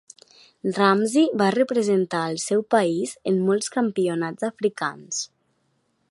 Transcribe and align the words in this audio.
Ramzi 0.77 1.25
va 1.41 1.49
representar 1.55 2.21
al 2.29 2.39
seu 2.45 2.63
país 2.75 3.13
en 3.33 3.37
molts 3.51 3.69
campionats 3.77 4.49
africans. 4.53 5.21